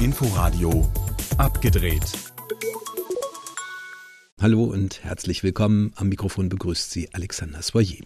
[0.00, 0.90] Inforadio
[1.38, 2.02] abgedreht.
[4.40, 5.92] Hallo und herzlich willkommen.
[5.96, 8.04] Am Mikrofon begrüßt Sie Alexander Soyer.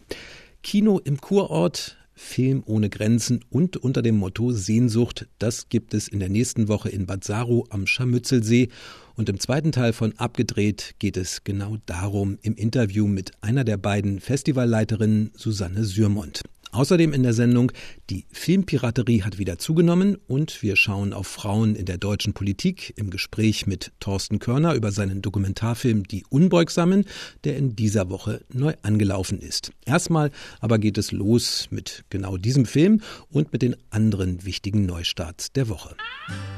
[0.63, 6.21] Kino im Kurort, Film ohne Grenzen und unter dem Motto Sehnsucht, das gibt es in
[6.21, 8.69] der nächsten Woche in Bad Saro am Scharmützelsee.
[9.17, 13.77] Und im zweiten Teil von Abgedreht geht es genau darum im Interview mit einer der
[13.77, 16.43] beiden Festivalleiterinnen Susanne Sürmond.
[16.73, 17.73] Außerdem in der Sendung
[18.11, 23.11] Die Filmpiraterie hat wieder zugenommen und wir schauen auf Frauen in der deutschen Politik im
[23.11, 27.07] Gespräch mit Thorsten Körner über seinen Dokumentarfilm Die Unbeugsamen,
[27.43, 29.73] der in dieser Woche neu angelaufen ist.
[29.85, 35.53] Erstmal aber geht es los mit genau diesem Film und mit den anderen wichtigen Neustarts
[35.53, 35.97] der Woche.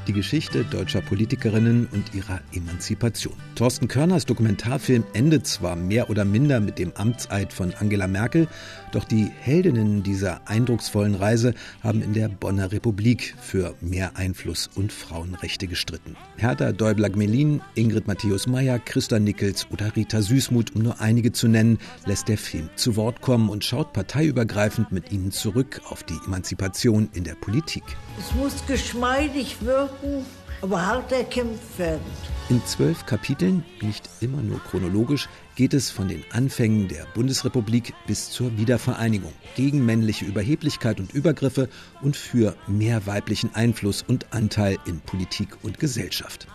[0.07, 3.33] Die Geschichte deutscher Politikerinnen und ihrer Emanzipation.
[3.55, 8.47] Thorsten Körners Dokumentarfilm endet zwar mehr oder minder mit dem Amtseid von Angela Merkel,
[8.91, 14.91] doch die Heldinnen dieser eindrucksvollen Reise haben in der Bonner Republik für mehr Einfluss und
[14.91, 16.15] Frauenrechte gestritten.
[16.37, 22.27] Hertha Däubler-Gmelin, Ingrid Matthäus-Meyer, Christa Nickels oder Rita Süßmuth, um nur einige zu nennen, lässt
[22.27, 27.23] der Film zu Wort kommen und schaut parteiübergreifend mit ihnen zurück auf die Emanzipation in
[27.23, 27.83] der Politik.
[28.19, 30.25] Es muss geschmeidig wirken,
[30.61, 32.01] aber hart erkämpft werden.
[32.49, 38.29] In zwölf Kapiteln, nicht immer nur chronologisch, geht es von den Anfängen der Bundesrepublik bis
[38.29, 41.69] zur Wiedervereinigung, gegen männliche Überheblichkeit und Übergriffe
[42.01, 46.47] und für mehr weiblichen Einfluss und Anteil in Politik und Gesellschaft.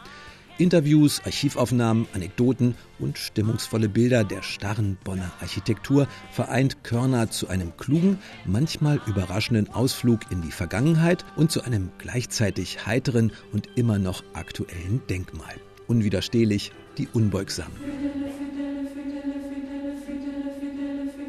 [0.58, 8.18] Interviews, Archivaufnahmen, Anekdoten und stimmungsvolle Bilder der starren Bonner Architektur vereint Körner zu einem klugen,
[8.44, 15.00] manchmal überraschenden Ausflug in die Vergangenheit und zu einem gleichzeitig heiteren und immer noch aktuellen
[15.08, 15.54] Denkmal
[15.88, 18.47] unwiderstehlich die Unbeugsamen.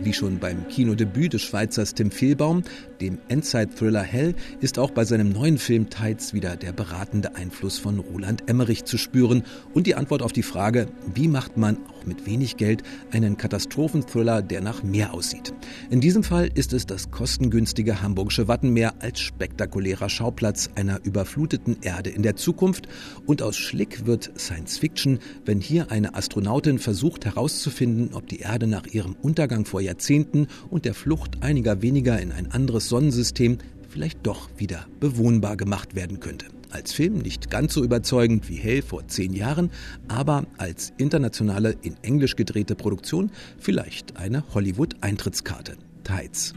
[0.02, 2.64] Wie schon beim Kinodebüt des Schweizers Tim Fehlbaum,
[3.02, 8.00] dem Endzeit-Thriller Hell, ist auch bei seinem neuen Film Tides wieder der beratende Einfluss von
[8.00, 12.26] Roland Emmerich zu spüren und die Antwort auf die Frage, wie macht man auch mit
[12.26, 15.54] wenig Geld einen Katastrophenthriller, der nach Meer aussieht.
[15.90, 22.10] In diesem Fall ist es das kostengünstige hamburgische Wattenmeer als spektakulärer Schauplatz einer überfluteten Erde
[22.10, 22.88] in der Zukunft
[23.26, 28.68] und aus Schlick wird Science Fiction, wenn hier eine Astronautin versucht herauszufinden, ob die Erde
[28.68, 34.20] nach ihrem Untergang vor Jahrzehnten und der Flucht einiger weniger in ein anderes Sonnensystem vielleicht
[34.24, 36.48] doch wieder bewohnbar gemacht werden könnte.
[36.72, 39.72] Als Film nicht ganz so überzeugend wie Hell vor zehn Jahren,
[40.08, 45.78] aber als internationale in Englisch gedrehte Produktion vielleicht eine Hollywood-Eintrittkarte.
[46.04, 46.54] Tides.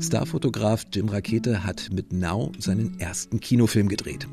[0.00, 4.26] Starfotograf Jim Rakete hat mit Now seinen ersten Kinofilm gedreht.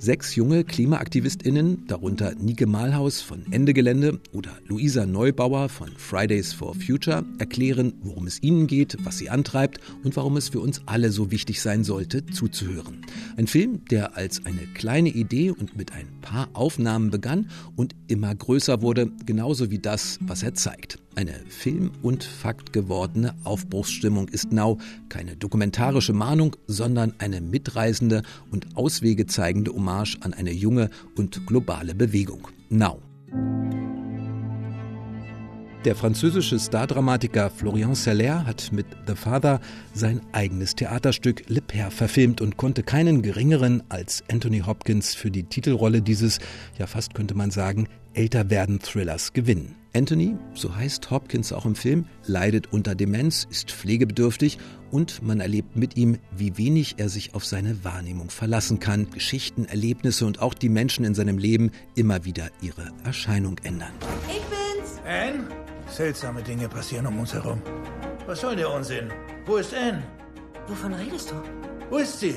[0.00, 6.76] Sechs junge KlimaaktivistInnen, darunter Nike Malhaus von Ende Gelände oder Luisa Neubauer von Fridays for
[6.76, 11.10] Future, erklären, worum es ihnen geht, was sie antreibt und warum es für uns alle
[11.10, 13.04] so wichtig sein sollte, zuzuhören.
[13.36, 18.32] Ein Film, der als eine kleine Idee und mit ein paar Aufnahmen begann und immer
[18.32, 20.98] größer wurde, genauso wie das, was er zeigt.
[21.18, 24.78] Eine Film- und Fakt gewordene Aufbruchsstimmung ist Now
[25.08, 28.22] keine dokumentarische Mahnung, sondern eine mitreißende
[28.52, 32.48] und Auswege zeigende Hommage an eine junge und globale Bewegung.
[32.68, 33.00] Now.
[35.84, 39.60] Der französische Stardramatiker Florian Seller hat mit The Father
[39.94, 45.44] sein eigenes Theaterstück Le Père verfilmt und konnte keinen geringeren als Anthony Hopkins für die
[45.44, 46.40] Titelrolle dieses,
[46.78, 49.76] ja fast könnte man sagen, älter werden Thrillers gewinnen.
[49.98, 54.58] Anthony, so heißt Hopkins auch im Film, leidet unter Demenz, ist pflegebedürftig
[54.92, 59.10] und man erlebt mit ihm, wie wenig er sich auf seine Wahrnehmung verlassen kann.
[59.10, 63.90] Geschichten, Erlebnisse und auch die Menschen in seinem Leben immer wieder ihre Erscheinung ändern.
[64.28, 65.00] Ich bin's!
[65.04, 65.48] Anne?
[65.90, 67.60] Seltsame Dinge passieren um uns herum.
[68.26, 69.08] Was soll der Unsinn?
[69.46, 70.04] Wo ist Anne?
[70.68, 71.34] Wovon redest du?
[71.90, 72.36] Wo ist sie?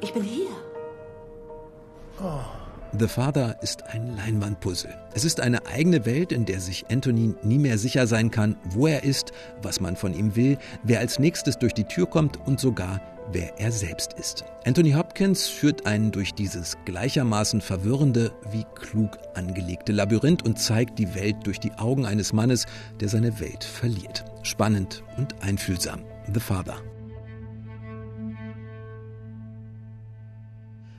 [0.00, 0.48] Ich bin hier.
[2.20, 2.67] Oh.
[2.98, 4.94] The Father ist ein Leinwandpuzzle.
[5.12, 8.86] Es ist eine eigene Welt, in der sich Anthony nie mehr sicher sein kann, wo
[8.86, 12.58] er ist, was man von ihm will, wer als nächstes durch die Tür kommt und
[12.58, 13.00] sogar
[13.30, 14.44] wer er selbst ist.
[14.64, 21.14] Anthony Hopkins führt einen durch dieses gleichermaßen verwirrende wie klug angelegte Labyrinth und zeigt die
[21.14, 22.64] Welt durch die Augen eines Mannes,
[23.00, 24.24] der seine Welt verliert.
[24.42, 26.00] Spannend und einfühlsam.
[26.32, 26.80] The Father.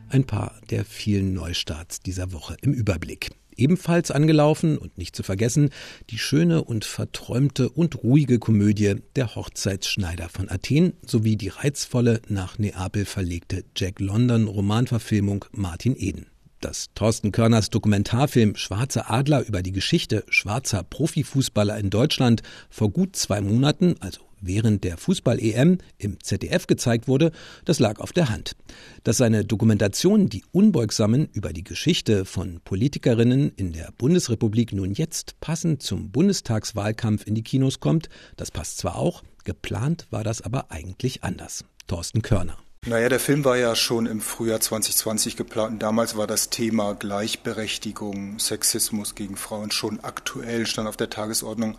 [0.09, 3.29] Ein paar der vielen Neustarts dieser Woche im Überblick.
[3.55, 5.69] Ebenfalls angelaufen und nicht zu vergessen
[6.09, 12.57] die schöne und verträumte und ruhige Komödie Der Hochzeitsschneider von Athen sowie die reizvolle nach
[12.57, 16.27] Neapel verlegte Jack London Romanverfilmung Martin Eden
[16.61, 23.15] dass Thorsten Körners Dokumentarfilm Schwarze Adler über die Geschichte schwarzer Profifußballer in Deutschland vor gut
[23.15, 27.31] zwei Monaten, also während der Fußball-EM im ZDF gezeigt wurde,
[27.65, 28.53] das lag auf der Hand.
[29.03, 35.39] Dass seine Dokumentation Die Unbeugsamen über die Geschichte von Politikerinnen in der Bundesrepublik nun jetzt
[35.39, 40.71] passend zum Bundestagswahlkampf in die Kinos kommt, das passt zwar auch, geplant war das aber
[40.71, 41.65] eigentlich anders.
[41.87, 42.57] Thorsten Körner.
[42.85, 45.83] Naja, der Film war ja schon im Frühjahr 2020 geplant.
[45.83, 51.77] Damals war das Thema Gleichberechtigung, Sexismus gegen Frauen schon aktuell, stand auf der Tagesordnung.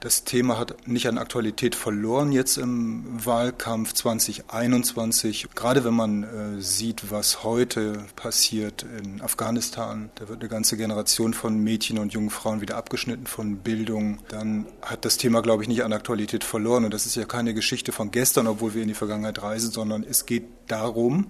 [0.00, 5.48] Das Thema hat nicht an Aktualität verloren jetzt im Wahlkampf 2021.
[5.54, 11.34] Gerade wenn man äh, sieht, was heute passiert in Afghanistan, da wird eine ganze Generation
[11.34, 15.68] von Mädchen und jungen Frauen wieder abgeschnitten von Bildung, dann hat das Thema, glaube ich,
[15.68, 16.86] nicht an Aktualität verloren.
[16.86, 20.02] Und das ist ja keine Geschichte von gestern, obwohl wir in die Vergangenheit reisen, sondern
[20.02, 21.26] es geht darum,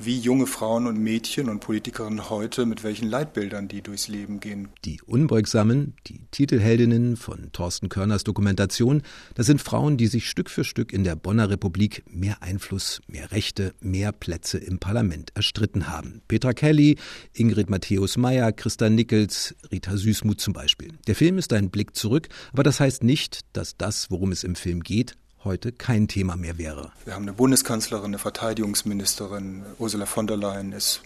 [0.00, 4.68] wie junge Frauen und Mädchen und Politikerinnen heute, mit welchen Leitbildern die durchs Leben gehen.
[4.84, 9.02] Die Unbeugsamen, die Titelheldinnen von Thorsten Körners Dokumentation,
[9.34, 13.32] das sind Frauen, die sich Stück für Stück in der Bonner Republik mehr Einfluss, mehr
[13.32, 16.22] Rechte, mehr Plätze im Parlament erstritten haben.
[16.28, 16.96] Petra Kelly,
[17.32, 20.92] Ingrid Matthäus-Meyer, Christa Nickels, Rita Süßmuth zum Beispiel.
[21.06, 24.54] Der Film ist ein Blick zurück, aber das heißt nicht, dass das, worum es im
[24.54, 25.16] Film geht,
[25.48, 26.92] heute kein Thema mehr wäre.
[27.04, 31.00] Wir haben eine Bundeskanzlerin, eine Verteidigungsministerin, Ursula von der Leyen ist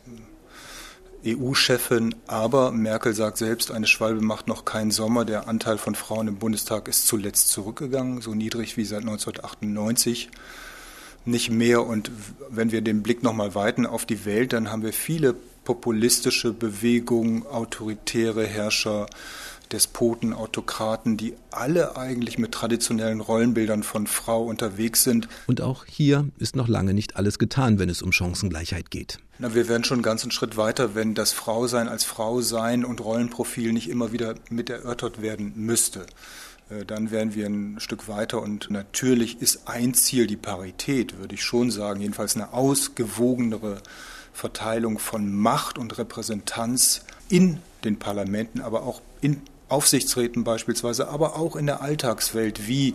[1.25, 5.25] EU-Chefin, aber Merkel sagt selbst, eine Schwalbe macht noch keinen Sommer.
[5.25, 10.31] Der Anteil von Frauen im Bundestag ist zuletzt zurückgegangen, so niedrig wie seit 1998
[11.25, 11.87] nicht mehr.
[11.87, 12.11] Und
[12.51, 15.35] wenn wir den Blick nochmal weiten auf die Welt, dann haben wir viele
[15.65, 19.07] populistische Bewegungen, autoritäre Herrscher,
[19.73, 25.29] Despoten, Autokraten, die alle eigentlich mit traditionellen Rollenbildern von Frau unterwegs sind.
[25.47, 29.19] Und auch hier ist noch lange nicht alles getan, wenn es um Chancengleichheit geht.
[29.39, 33.73] Na, wir werden schon einen ganzen Schritt weiter, wenn das Frausein als Frausein und Rollenprofil
[33.73, 36.07] nicht immer wieder mit erörtert werden müsste
[36.71, 38.41] äh, dann wären wir ein Stück weiter.
[38.41, 43.83] Und natürlich ist ein Ziel die Parität, würde ich schon sagen, jedenfalls eine ausgewogenere
[44.33, 49.41] Verteilung von Macht und Repräsentanz in den Parlamenten, aber auch in
[49.73, 52.95] Aufsichtsräten beispielsweise, aber auch in der Alltagswelt, wie,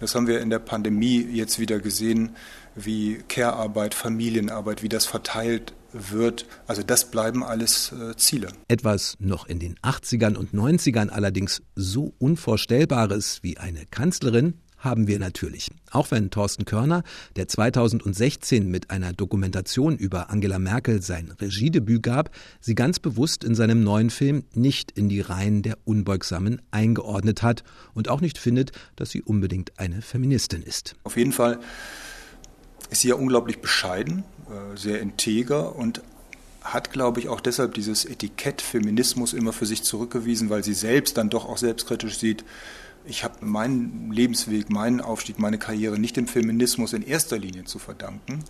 [0.00, 2.34] das haben wir in der Pandemie jetzt wieder gesehen,
[2.74, 6.46] wie Care-Arbeit, Familienarbeit, wie das verteilt wird.
[6.66, 8.48] Also das bleiben alles äh, Ziele.
[8.68, 14.54] Etwas noch in den 80ern und 90ern allerdings so Unvorstellbares wie eine Kanzlerin
[14.86, 15.68] haben wir natürlich.
[15.90, 17.02] Auch wenn Thorsten Körner,
[17.36, 22.30] der 2016 mit einer Dokumentation über Angela Merkel sein Regiedebüt gab,
[22.60, 27.64] sie ganz bewusst in seinem neuen Film nicht in die Reihen der Unbeugsamen eingeordnet hat
[27.92, 30.94] und auch nicht findet, dass sie unbedingt eine Feministin ist.
[31.04, 31.58] Auf jeden Fall
[32.90, 36.00] ist sie ja unglaublich bescheiden, äh, sehr integer und
[36.62, 41.16] hat, glaube ich, auch deshalb dieses Etikett Feminismus immer für sich zurückgewiesen, weil sie selbst
[41.16, 42.44] dann doch auch selbstkritisch sieht,
[43.08, 47.78] ich habe meinen Lebensweg, meinen Aufstieg, meine Karriere nicht dem Feminismus in erster Linie zu
[47.78, 48.44] verdanken,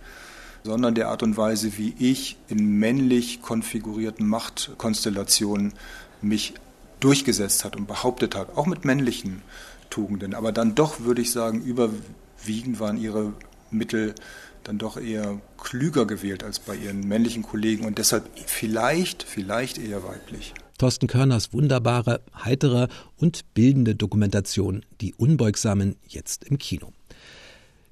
[0.63, 5.73] sondern der Art und Weise, wie ich in männlich konfigurierten Machtkonstellationen
[6.21, 6.55] mich
[6.99, 9.41] durchgesetzt hat und behauptet hat, auch mit männlichen
[9.89, 10.33] Tugenden.
[10.33, 13.33] Aber dann doch, würde ich sagen, überwiegend waren ihre
[13.71, 14.15] Mittel
[14.63, 20.03] dann doch eher klüger gewählt als bei ihren männlichen Kollegen und deshalb vielleicht, vielleicht eher
[20.03, 20.53] weiblich.
[20.77, 26.93] Thorsten Körners wunderbare, heitere und bildende Dokumentation Die Unbeugsamen jetzt im Kino.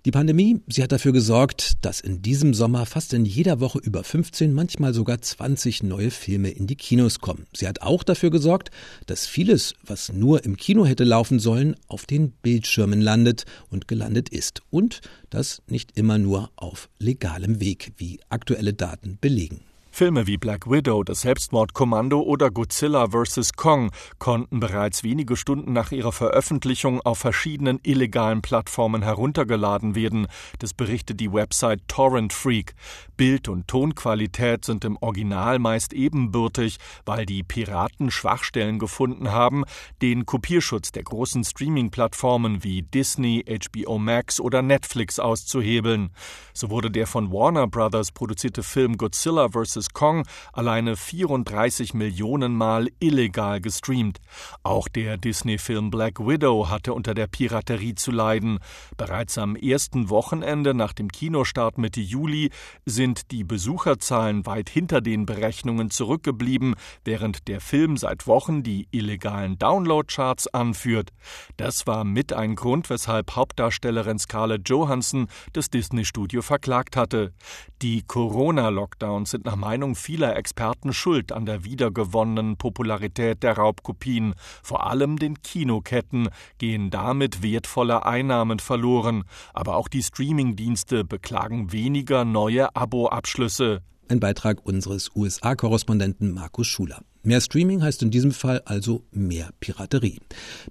[0.06, 4.04] Die Pandemie, sie hat dafür gesorgt, dass in diesem Sommer fast in jeder Woche über
[4.04, 7.48] 15, manchmal sogar 20 neue Filme in die Kinos kommen.
[7.56, 8.70] Sie hat auch dafür gesorgt,
[9.08, 14.30] dass vieles, was nur im Kino hätte laufen sollen, auf den Bildschirmen landet und gelandet
[14.30, 14.62] ist.
[14.70, 19.62] Und das nicht immer nur auf legalem Weg, wie aktuelle Daten belegen.
[19.96, 23.54] Filme wie Black Widow, das Selbstmordkommando oder Godzilla vs.
[23.54, 30.28] Kong konnten bereits wenige Stunden nach ihrer Veröffentlichung auf verschiedenen illegalen Plattformen heruntergeladen werden.
[30.60, 32.74] Das berichtet die Website Torrent Freak.
[33.16, 36.76] Bild- und Tonqualität sind im Original meist ebenbürtig,
[37.06, 39.64] weil die Piraten Schwachstellen gefunden haben,
[40.02, 46.10] den Kopierschutz der großen Streaming-Plattformen wie Disney, HBO Max oder Netflix auszuhebeln.
[46.54, 49.85] So wurde der von Warner Brothers produzierte Film Godzilla vs.
[49.86, 49.94] vs.
[49.94, 54.20] Kong alleine 34 Millionen Mal illegal gestreamt.
[54.64, 58.60] Auch der Disney-Film Black Widow hatte unter der Piraterie zu leiden.
[58.98, 62.50] Bereits am ersten Wochenende nach dem Kinostart Mitte Juli
[62.86, 69.58] sind die Besucherzahlen weit hinter den Berechnungen zurückgeblieben, während der Film seit Wochen die illegalen
[69.58, 71.12] Download-Charts anführt.
[71.58, 77.34] Das war mit ein Grund, weshalb Hauptdarstellerin Scarlett Johansson das Disney-Studio verklagt hatte.
[77.82, 84.34] Die Corona-Lockdowns sind nach meinem Meinung vieler Experten schuld an der wiedergewonnenen Popularität der Raubkopien.
[84.64, 86.30] Vor allem den Kinoketten
[86.60, 89.26] gehen damit wertvolle Einnahmen verloren.
[89.54, 93.82] Aber auch die Streamingdienste beklagen weniger neue Abo-Abschlüsse.
[94.08, 97.02] Ein Beitrag unseres USA-Korrespondenten Markus Schuler.
[97.26, 100.20] Mehr Streaming heißt in diesem Fall also mehr Piraterie.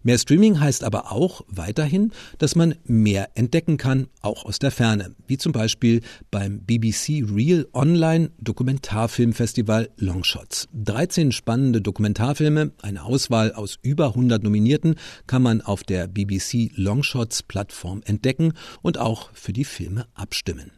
[0.04, 5.16] Mehr Streaming heißt aber auch weiterhin, dass man mehr entdecken kann, auch aus der Ferne,
[5.26, 10.68] wie zum Beispiel beim BBC Real Online Dokumentarfilmfestival Longshots.
[10.74, 14.94] 13 spannende Dokumentarfilme, eine Auswahl aus über 100 Nominierten,
[15.26, 20.70] kann man auf der BBC Longshots Plattform entdecken und auch für die Filme abstimmen.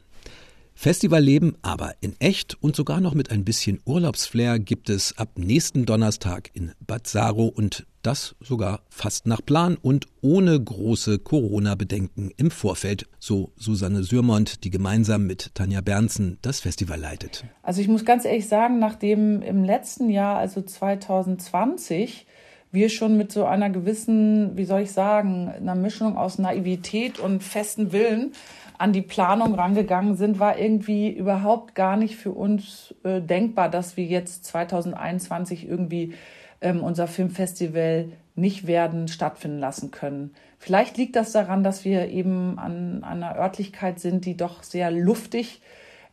[0.78, 5.86] Festivalleben aber in echt und sogar noch mit ein bisschen Urlaubsflair gibt es ab nächsten
[5.86, 12.50] Donnerstag in Bad Saro und das sogar fast nach Plan und ohne große Corona-Bedenken im
[12.50, 17.46] Vorfeld, so Susanne Sürmont, die gemeinsam mit Tanja Bernsen das Festival leitet.
[17.62, 22.26] Also ich muss ganz ehrlich sagen, nachdem im letzten Jahr, also 2020,
[22.76, 27.42] wir schon mit so einer gewissen, wie soll ich sagen, einer Mischung aus Naivität und
[27.42, 28.32] festen Willen
[28.78, 33.96] an die Planung rangegangen sind, war irgendwie überhaupt gar nicht für uns äh, denkbar, dass
[33.96, 36.14] wir jetzt 2021 irgendwie
[36.60, 40.34] ähm, unser Filmfestival nicht werden stattfinden lassen können.
[40.58, 44.90] Vielleicht liegt das daran, dass wir eben an, an einer Örtlichkeit sind, die doch sehr
[44.90, 45.62] luftig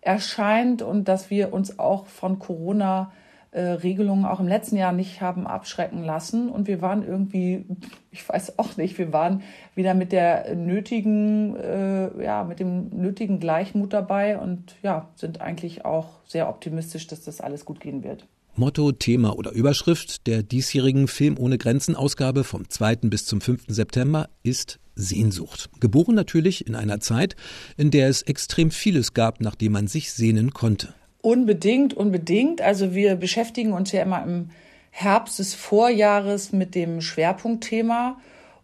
[0.01, 3.11] erscheint und dass wir uns auch von Corona
[3.59, 6.49] Regelungen auch im letzten Jahr nicht haben abschrecken lassen.
[6.49, 7.65] Und wir waren irgendwie,
[8.11, 9.43] ich weiß auch nicht, wir waren
[9.75, 15.85] wieder mit der nötigen, äh, ja, mit dem nötigen Gleichmut dabei und ja, sind eigentlich
[15.85, 18.25] auch sehr optimistisch, dass das alles gut gehen wird.
[18.55, 22.97] Motto, Thema oder Überschrift der diesjährigen Film ohne Grenzen Ausgabe vom 2.
[22.97, 23.63] bis zum 5.
[23.67, 25.71] September ist Sehnsucht.
[25.79, 27.35] Geboren natürlich in einer Zeit,
[27.77, 30.93] in der es extrem vieles gab, nach dem man sich sehnen konnte.
[31.23, 32.61] Unbedingt, unbedingt.
[32.61, 34.49] Also wir beschäftigen uns ja immer im
[34.91, 38.17] Herbst des Vorjahres mit dem Schwerpunktthema.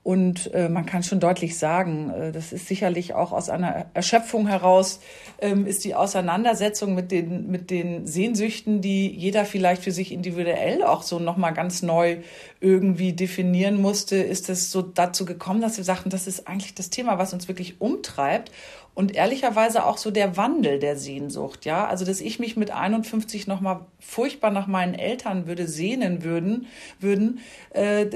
[0.04, 4.48] Und äh, man kann schon deutlich sagen, äh, das ist sicherlich auch aus einer Erschöpfung
[4.48, 5.00] heraus,
[5.40, 10.84] ähm, ist die Auseinandersetzung mit den, mit den Sehnsüchten, die jeder vielleicht für sich individuell
[10.84, 12.18] auch so nochmal ganz neu
[12.60, 16.90] irgendwie definieren musste, ist es so dazu gekommen, dass wir sagten, das ist eigentlich das
[16.90, 18.52] Thema, was uns wirklich umtreibt
[19.00, 23.48] und ehrlicherweise auch so der Wandel der Sehnsucht, ja, also dass ich mich mit 51
[23.48, 26.68] noch mal furchtbar nach meinen Eltern würde sehnen würden,
[27.00, 27.40] würden,
[27.70, 28.08] äh,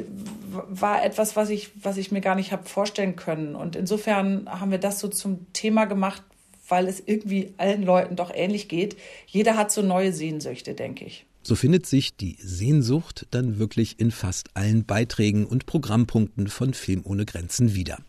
[0.51, 3.55] war etwas, was ich, was ich mir gar nicht habe vorstellen können.
[3.55, 6.21] Und insofern haben wir das so zum Thema gemacht,
[6.67, 8.97] weil es irgendwie allen Leuten doch ähnlich geht.
[9.25, 11.25] Jeder hat so neue Sehnsüchte, denke ich.
[11.43, 17.03] So findet sich die Sehnsucht dann wirklich in fast allen Beiträgen und Programmpunkten von Film
[17.05, 17.99] ohne Grenzen wieder.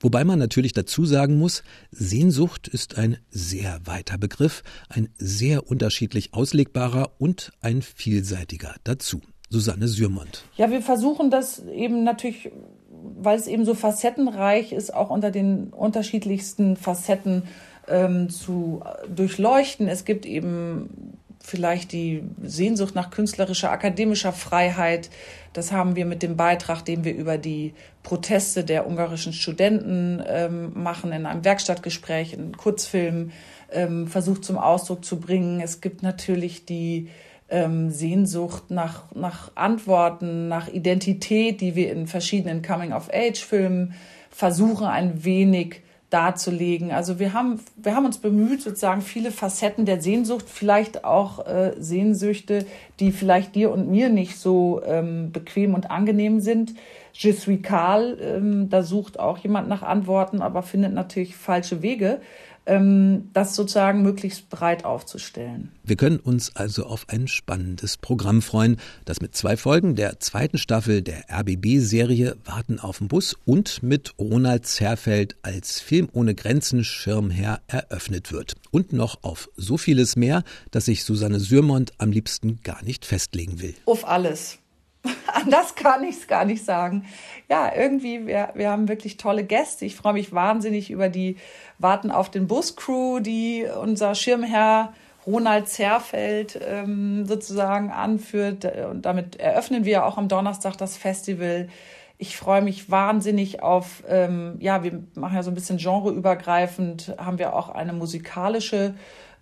[0.00, 6.34] Wobei man natürlich dazu sagen muss, Sehnsucht ist ein sehr weiter Begriff, ein sehr unterschiedlich
[6.34, 9.20] auslegbarer und ein vielseitiger dazu.
[9.50, 10.44] Susanne Sürmont.
[10.56, 12.50] Ja, wir versuchen das eben natürlich,
[12.90, 17.44] weil es eben so facettenreich ist, auch unter den unterschiedlichsten Facetten
[17.88, 18.82] ähm, zu
[19.14, 19.88] durchleuchten.
[19.88, 21.07] Es gibt eben
[21.48, 25.08] vielleicht die Sehnsucht nach künstlerischer, akademischer Freiheit.
[25.54, 30.72] Das haben wir mit dem Beitrag, den wir über die Proteste der ungarischen Studenten ähm,
[30.74, 33.32] machen, in einem Werkstattgespräch, in Kurzfilm
[33.72, 35.60] ähm, versucht zum Ausdruck zu bringen.
[35.60, 37.08] Es gibt natürlich die
[37.48, 43.94] ähm, Sehnsucht nach, nach Antworten, nach Identität, die wir in verschiedenen Coming-of-Age-Filmen
[44.30, 46.90] versuchen, ein wenig darzulegen.
[46.90, 51.74] Also wir haben, wir haben uns bemüht, sozusagen viele Facetten der Sehnsucht, vielleicht auch äh,
[51.78, 52.64] Sehnsüchte,
[52.98, 56.74] die vielleicht dir und mir nicht so ähm, bequem und angenehm sind.
[57.12, 62.20] Je suis Karl, ähm, da sucht auch jemand nach Antworten, aber findet natürlich falsche Wege
[62.68, 65.72] das sozusagen möglichst breit aufzustellen.
[65.84, 70.58] Wir können uns also auf ein spannendes Programm freuen, das mit zwei Folgen der zweiten
[70.58, 76.84] Staffel der RBB-Serie Warten auf den Bus und mit Ronald Zerfeld als Film ohne Grenzen
[76.84, 78.54] Schirmherr eröffnet wird.
[78.70, 83.62] Und noch auf so vieles mehr, dass sich Susanne Sürmont am liebsten gar nicht festlegen
[83.62, 83.74] will.
[83.86, 84.58] Auf alles.
[85.32, 87.06] Anders kann ich es gar nicht sagen.
[87.48, 89.84] Ja, irgendwie, wir, wir haben wirklich tolle Gäste.
[89.84, 91.36] Ich freue mich wahnsinnig über die
[91.78, 94.92] Warten auf den Bus-Crew, die unser Schirmherr
[95.26, 98.64] Ronald Zerfeld ähm, sozusagen anführt.
[98.90, 101.68] Und damit eröffnen wir auch am Donnerstag das Festival.
[102.16, 107.38] Ich freue mich wahnsinnig auf, ähm, ja, wir machen ja so ein bisschen genreübergreifend, haben
[107.38, 108.94] wir auch eine musikalische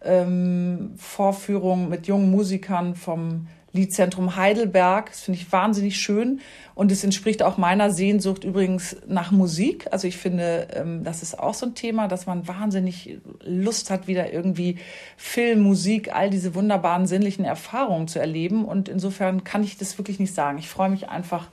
[0.04, 3.46] ähm, Vorführung mit jungen Musikern vom
[3.76, 5.10] Liedzentrum Heidelberg.
[5.10, 6.40] Das finde ich wahnsinnig schön
[6.74, 9.86] und es entspricht auch meiner Sehnsucht übrigens nach Musik.
[9.92, 14.08] Also ich finde, ähm, das ist auch so ein Thema, dass man wahnsinnig Lust hat,
[14.08, 14.76] wieder irgendwie
[15.16, 18.64] Film, Musik, all diese wunderbaren sinnlichen Erfahrungen zu erleben.
[18.64, 20.58] Und insofern kann ich das wirklich nicht sagen.
[20.58, 21.48] Ich freue mich einfach,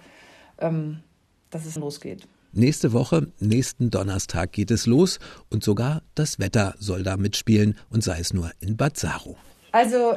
[0.59, 0.99] ähm,
[1.51, 2.27] dass es losgeht.
[2.51, 8.03] Nächste Woche, nächsten Donnerstag geht es los und sogar das Wetter soll da mitspielen und
[8.03, 9.37] sei es nur in Bad Saro.
[9.71, 10.15] Also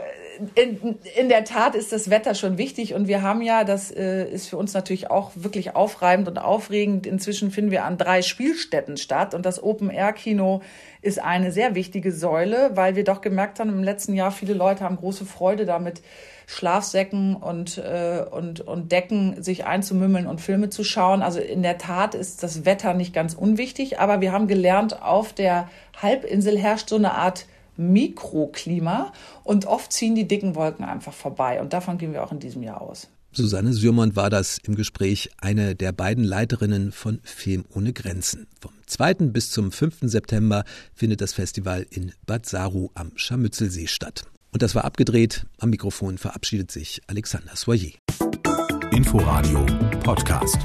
[0.55, 4.29] in, in der Tat ist das Wetter schon wichtig und wir haben ja, das äh,
[4.29, 7.07] ist für uns natürlich auch wirklich aufreibend und aufregend.
[7.07, 10.63] Inzwischen finden wir an drei Spielstätten statt und das Open-Air-Kino
[11.03, 14.85] ist eine sehr wichtige Säule, weil wir doch gemerkt haben, im letzten Jahr viele Leute
[14.85, 16.03] haben große Freude damit,
[16.47, 21.23] Schlafsäcken und, äh, und, und Decken sich einzumümmeln und Filme zu schauen.
[21.23, 25.33] Also in der Tat ist das Wetter nicht ganz unwichtig, aber wir haben gelernt, auf
[25.33, 25.69] der
[26.01, 29.13] Halbinsel herrscht so eine Art Mikroklima
[29.45, 32.63] und oft ziehen die dicken Wolken einfach vorbei und davon gehen wir auch in diesem
[32.63, 33.09] Jahr aus.
[33.33, 38.47] Susanne Sürmond war das im Gespräch, eine der beiden Leiterinnen von Film ohne Grenzen.
[38.61, 39.15] Vom 2.
[39.27, 39.99] bis zum 5.
[40.03, 40.65] September
[40.95, 44.25] findet das Festival in Bad Saru am Scharmützelsee statt.
[44.53, 45.45] Und das war abgedreht.
[45.59, 47.93] Am Mikrofon verabschiedet sich Alexander Soyer.
[48.91, 49.67] Inforadio
[50.03, 50.57] Podcast.